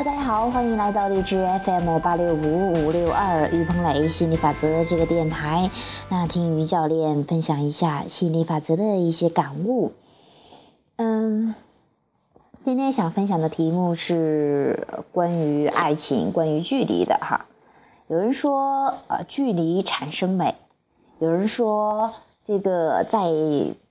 [0.00, 5.70] 大家好，欢迎来到荔枝 FM 八六五五六二于鹏磊心理法则这个电台。
[6.08, 9.92] 那听于教练分享一下心理法则的一些感悟。
[10.96, 11.54] 嗯，
[12.64, 17.44] 今天想分享的题目是关于爱情、关于距离的哈。
[18.08, 20.54] 有人说，呃，距离产生美；
[21.18, 22.14] 有人说，
[22.46, 23.20] 这个在。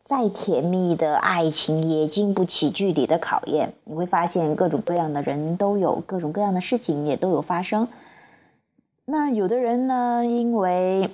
[0.10, 3.74] 再甜蜜的爱情也经不起距离的考验。
[3.84, 7.88] 你会发现各种各样的人都有，各种各样的事情也都有发生。
[9.06, 11.12] 那有的人呢，因为，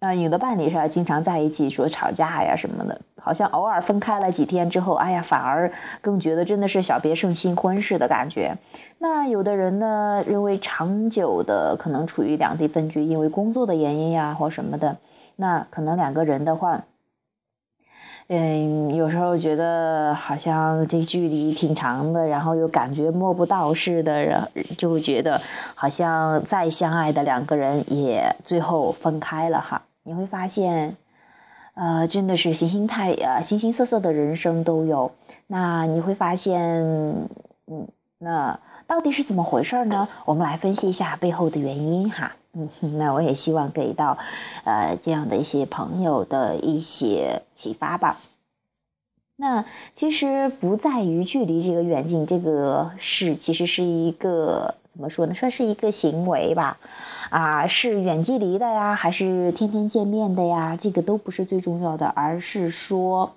[0.00, 8.58] 啊，有的伴侣是经常在一起说吵架呀什么的，好像偶尔分开了几天之后，哎呀，反而更觉得真的是小别胜新婚似的感觉。
[8.98, 14.96] 那有的人呢，认为长久的可能处于两地分居，因为工作的原因呀或什么的，
[15.36, 16.82] 那可能两个人的话。
[18.32, 25.40] 嗯，有时候觉得好像这距离挺长的，然后又感觉摸不到似的，然就会觉得
[25.74, 29.82] 好像再相爱的两个人也最后分开了哈。
[30.04, 30.96] 你会发现，
[31.74, 35.10] 呃，真的是形形态呃形形色色的人生都有。
[35.48, 36.84] 那你会发现，
[37.66, 40.06] 嗯，那到底是怎么回事呢？
[40.24, 42.30] 我们来分析一下背后的原因哈。
[42.52, 44.18] 嗯，那我也希望给到，
[44.64, 48.18] 呃，这样的一些朋友的一些启发吧。
[49.36, 55.34] 那其实不在于距离这个远近这个事，其实是一个怎么说呢？
[55.34, 56.78] 算是一个行为吧。
[57.30, 60.76] 啊，是远距离的呀，还是天天见面的呀？
[60.76, 63.36] 这个都不是最重要的，而是说，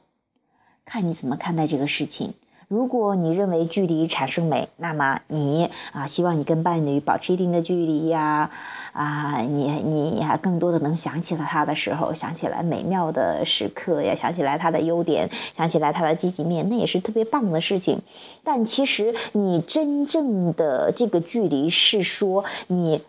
[0.84, 2.34] 看你怎么看待这个事情。
[2.68, 8.52] 如果你认为距离产生美，那么你啊，希望你跟伴侣保持一定的距离呀，
[8.94, 18.02] 啊，你你还更多的能想起了他的时候，想起来美妙的时刻呀，想起来他的优点，想起来他的积极面，那也是特别棒的事情。
[18.44, 23.02] 但其实你真正的这个距离是说你。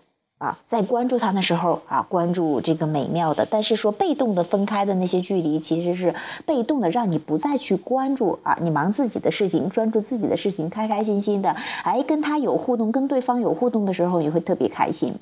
[0.45, 15.15] 啊，在关注他的时候啊，关注这个美妙的，但是说被动的分开的那些距离，其实是被动的让你不再去关注啊，你忙自己的事情，专注自己的事情，开开心心的，哎，跟他有互动，跟对方有互动的时候，你会特别开心。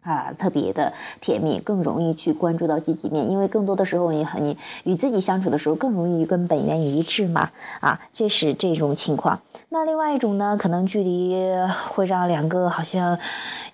[0.00, 7.50] 啊，特别的甜蜜，更容易去关注到积极面，因为更多的时候你和你与自己相处的时候，更容易跟本源一致嘛。
[7.80, 9.40] 啊，这是这种情况。
[9.70, 11.36] 那另外一种呢，可能距离
[11.90, 13.18] 会让两个好像，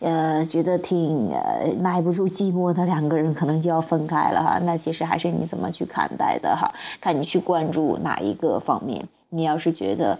[0.00, 4.59] 呃，觉得挺呃耐不住寂寞的两个人，可能就要分开了哈。
[4.65, 9.06] 那其实还是你怎么去看待的哈，看你去关注哪一个方面。
[9.28, 10.19] 你要是觉得，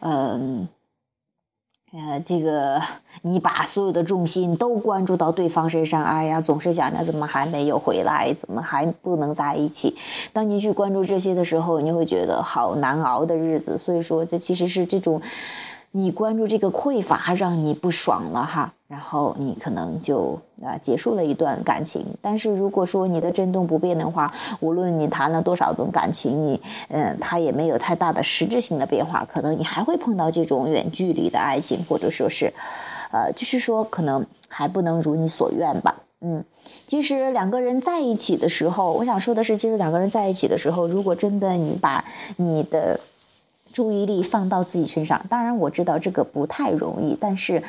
[0.00, 0.68] 嗯。
[1.92, 2.80] 呃这个
[3.22, 9.96] 你把所有的重心都关注到对方身上，哎呀，总是想着怎么还没有回来，怎么还不能在一起。
[10.32, 13.78] 当你去关注这些的时候，你会觉得好难熬的日子。
[13.78, 15.20] 所以说，这其实是这种。
[15.92, 22.06] 你关注这个匮乏让你不爽了哈，然后你可能就啊结束了一段感情。
[22.22, 32.54] 但是如果说你的震动不变的话，无论你谈了多少段感情，你嗯，它也没有太大的实质性的变化，可能你还会碰到这种远距离的爱情，或者说是，
[33.10, 35.96] 呃，就是说可能还不能如你所愿吧。
[36.20, 36.44] 嗯，
[36.86, 42.04] 其实两个人在一起的时候，我想说的是，其实两个人在一起的时候，如果真的你把
[42.36, 43.00] 你的。
[43.80, 47.62] 注意力放到自己身上，当然我知道这个不太容易，但是，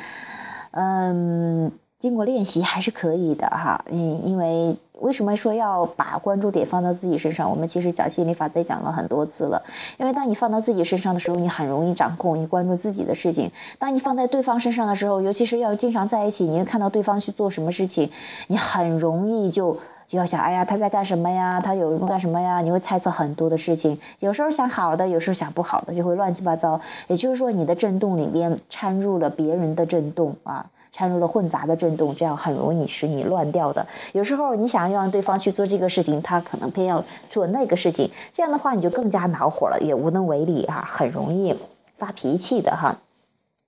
[0.72, 3.86] 嗯，经过练习还是可以的哈。
[3.90, 7.48] 嗯，因为为什么说要把关注点放到自己身上？
[7.48, 9.62] 我们其实讲心理法则讲了很多次了。
[9.96, 18.10] 因为当你放到自己身上的时候，你很容易掌控，你关注自己的事情；当你放在对方身上的时候，尤其是要经常在一起，你会看到对方去做什么事情，
[18.48, 19.78] 你很容易就。
[20.12, 21.58] 就要想，哎呀，他在干什么呀？
[21.58, 22.60] 他有干什么呀？
[22.60, 26.82] 你会猜测很多的事情，有时候想好的，有时候想不好的，就会乱七八糟。
[27.08, 33.86] 也就是说，你的震动里面掺入了别人的震动啊，掺入了混杂的震动，这样很容易使你乱掉的。
[34.12, 41.56] 有时候你想要让对方去做这个事情，他可能偏要做那个事情，这样的话你就更加恼火了，也无能为力啊，很容易
[41.96, 42.96] 发脾气的哈。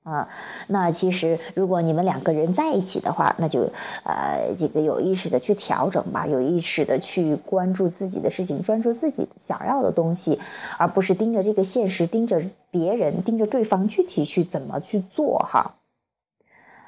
[0.04, 0.28] 啊，
[0.68, 3.70] 那其实如果你们两个人在一起的话，那就
[4.04, 10.40] 呃这个有意识的去调整吧，有意识的去关注自己的事情，专注自己想要的东西，
[10.76, 15.76] 而不是盯着这个现实，盯着别人，盯着对方具体去怎么去做哈。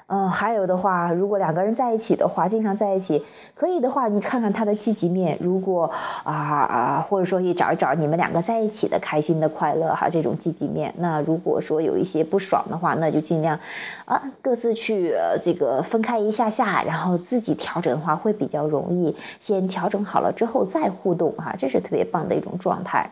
[0.09, 3.25] 嗯，还有的话，如果两个人在一起的话，经常在一起，
[3.57, 5.37] 可以的话，你看看他的积极面。
[5.41, 5.91] 如果
[6.23, 10.95] 啊啊，或者说你找一找你们两个在一起的开心的快乐哈，这种积极面。
[10.99, 13.59] 那如果说有一些不爽的话，那就尽量
[14.05, 15.13] 啊各自去
[15.43, 19.17] 这个分开一下下，然后自己调整的话会比较容易。
[19.41, 23.11] 先调整好了之后再互动哈，这是特别棒的一种状态。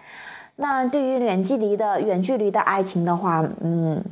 [0.55, 4.05] 那对于远距离的远距离的爱情的话，嗯。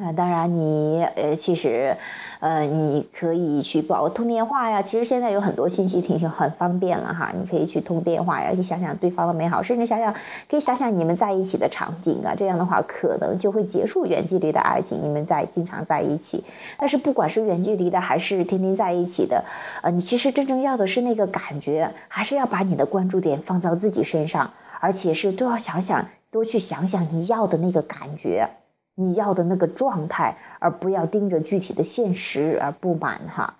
[0.00, 1.98] 啊，当然你呃，其实，
[2.40, 4.80] 呃，你可以去报通电话呀。
[4.80, 10.14] 其实现在有很多信息挺很方便了哈，你可以去通电话呀，去想想对方的美好，甚至想想
[10.48, 12.34] 可以想想你们在一起的场景啊。
[12.34, 16.42] 这样的话，可能就会结束远距离的爱情，你们在经常在一起。
[16.78, 19.44] 但是不管是远距离的还是天天在一起的，
[19.82, 28.48] 呃，你其实真正要的是那个感觉，还是要把你的关注点放到自己身上，而且是都要想想，多去想想你要的那个感觉。
[28.94, 33.54] 你要的那个状态，而不要盯着具体的现实而不满哈，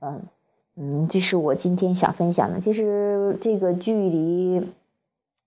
[0.00, 0.20] 嗯
[0.76, 2.60] 嗯，这是我今天想分享的。
[2.60, 4.68] 其实这个距离，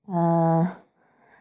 [0.08, 0.68] 嗯，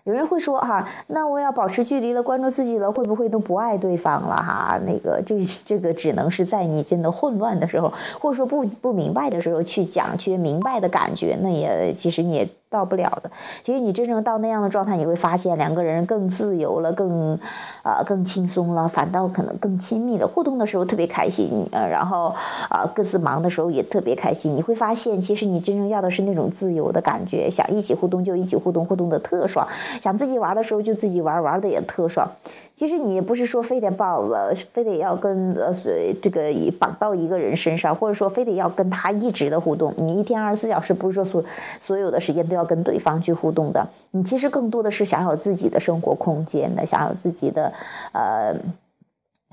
[0.04, 4.78] 有人会说哈，那我要保持距离了，关注自己了，会不会都不爱对方了哈？
[4.87, 12.48] 那个这这个只能是在你真的混乱的时候，或者说不不明白的时候去讲，去明白的感觉，那也其实你也。
[12.69, 13.31] 到不了的，
[13.65, 17.39] 其实你真正到那样的状态，你会发现两个人更自由了，更，
[17.83, 20.27] 啊，更轻松了，反倒可能更亲密了。
[20.27, 22.35] 互动的时候特别开心，呃，然后
[22.69, 24.57] 啊，各自忙的时候也特别开心。
[24.57, 29.69] 你会发现，其实你真正要的是那种自由的感觉，想一起互动就一起互动，互动的特爽；
[30.03, 32.33] 想自己玩的时候就自己玩，玩的也特爽。
[32.76, 39.94] 其实你也不是说非得抱呃，非得要跟呃随这个绑到一个人身上，或者说非得要跟他一直的互动。
[39.96, 41.44] 你一天二十四小时不是说所
[41.81, 47.73] 所有的时间都要跟对方去互动的，你其实更多的是想有自己的生活空间的，想有自己的
[48.12, 48.55] 呃。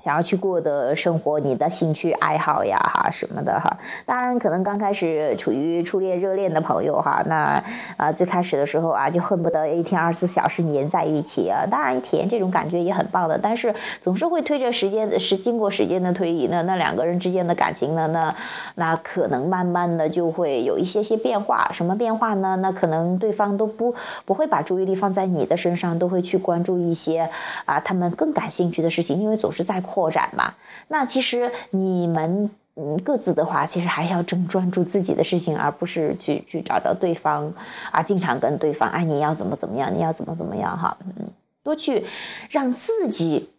[0.04, 3.78] 想要去过的生活，你的兴趣爱好呀，哈什么的哈。
[4.04, 7.64] 当然，可能刚开始处于初恋热恋的朋友哈，那
[7.96, 11.64] 啊最开始的时候啊，就恨不得一天二十四小时黏在一起啊。
[11.70, 18.36] 当然，体验这种感觉也很棒的，但是总是会推着时间是经过时间的推移呢，那两个人之间的感情呢，那
[18.74, 21.70] 那可能慢慢的就会有一些些变化。
[21.72, 22.56] 什么变化呢？
[22.56, 23.94] 那可能对方都不
[24.26, 27.30] 不会把注意力放在你的身上，都会去关注一些
[27.64, 29.82] 啊他们更感兴趣的事情，因为总是在。
[29.94, 30.54] 扩展嘛，
[30.88, 37.54] 那其实你们嗯各自的话，其实还要正专注自己的事情，而不是去去找找对方
[37.92, 41.30] 啊，经常跟对方哎你要怎么怎么样，你要怎么怎么样哈，嗯，
[41.62, 42.04] 多去
[42.50, 43.53] 让自己。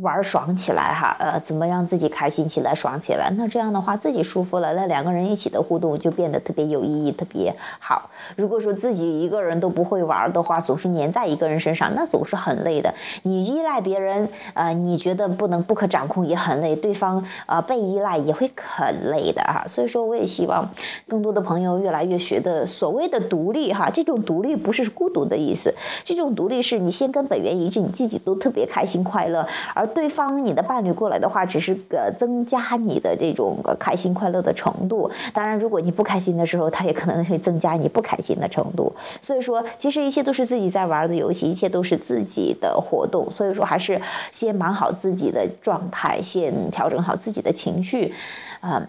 [0.00, 3.30] 玩爽起来哈，呃，怎么让自己开心起来、爽起来？
[3.36, 8.10] 那这样的话，自己舒服了，那两个人一起的互动就变得特别有意义、特别好。
[8.36, 12.94] 如果说自己一个人都不会玩的话，总是黏在一个人身上，那总是很累的。
[13.22, 19.64] 你依赖别人，呃，你觉得不能、不可掌控也很累，对方呃被依赖也会很累的哈。
[19.68, 20.70] 所以说，我也希望
[21.08, 25.74] 更多的朋友越来越学的所谓的独立哈，这种独立不是孤独的意思，
[26.04, 29.48] 这种独立是你先跟本源一致，你自己都特别开心快乐。
[29.74, 35.10] 而对方，你的伴侣过来的话，只是呃增加你的这种个开心快乐的程度。
[35.32, 38.94] 当然，如果你不开心的时候，他也可能会增加你不开心的程度。
[39.22, 43.32] 所以说，其实一切都是自己在玩的游戏，一切都是自己的活动。
[43.32, 44.00] 所以说，还是
[44.30, 48.14] 先忙好自己的状态，先调整好自己的情绪，
[48.60, 48.86] 啊，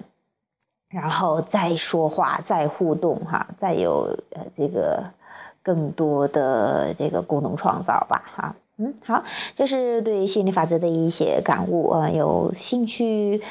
[0.90, 5.06] 然后再说话，再互动哈，再有呃这个
[5.64, 8.56] 更多的这个功能创造吧，哈。
[8.82, 12.10] 嗯，好，这是对吸引力法则的一些感悟啊。
[12.10, 13.42] 有兴趣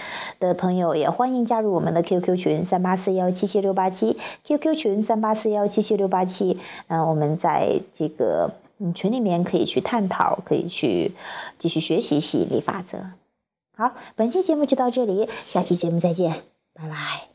[0.40, 6.58] 的朋友也欢迎加入我们的 QQ 群三八四幺七七六八七，QQ 群三八四幺七七六八七。
[6.86, 11.12] 嗯，我们在这个嗯群里面可以去探讨，可以去
[11.58, 12.98] 继续学习吸引力法则。
[13.76, 16.32] 好，本期节目就到这里，下期节目再见，
[16.72, 17.27] 拜拜。